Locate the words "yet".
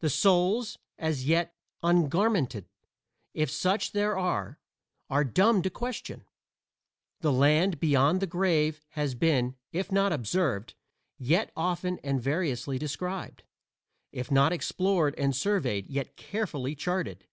1.26-1.54, 11.18-11.52, 15.88-16.16